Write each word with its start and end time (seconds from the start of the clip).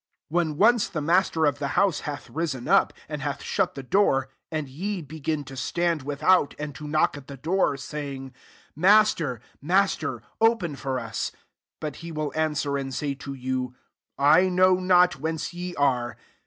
25" 0.31 0.51
When 0.57 0.57
once 0.57 0.87
the 0.89 0.99
master 0.99 1.45
of 1.45 1.59
the 1.59 1.67
house 1.77 1.99
hath 1.99 2.27
risen 2.31 2.67
up, 2.67 2.91
and 3.07 3.21
hath 3.21 3.43
shut 3.43 3.75
the 3.75 3.83
door, 3.83 4.29
and 4.51 4.67
ye 4.67 4.99
be 5.03 5.21
rm 5.27 5.43
to 5.43 5.55
stand 5.55 6.01
without, 6.01 6.55
and 6.57 6.73
to 6.73 6.85
ktK>ck 6.85 7.17
at 7.17 7.27
the 7.27 7.37
door, 7.37 7.77
saying, 7.77 8.33
* 8.55 8.75
Master! 8.75 9.41
Master! 9.61 10.23
open 10.41 10.75
for 10.75 10.99
us. 10.99 11.31
Btit 11.79 11.97
he 11.97 12.11
will 12.11 12.33
answer, 12.35 12.77
and 12.79 12.91
say 12.91 13.13
to 13.13 13.35
fon, 13.35 13.75
* 14.01 14.17
I 14.35 14.49
know 14.49 14.73
not 14.73 15.19
whence 15.19 15.53
ye 15.53 15.75
are. 15.75 16.17